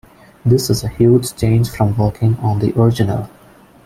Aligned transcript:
This 0.43 0.71
is 0.71 0.83
a 0.83 0.87
huge 0.89 1.35
change 1.35 1.69
from 1.69 1.95
working 1.95 2.35
on 2.41 2.57
the 2.57 2.73
original. 2.75 3.29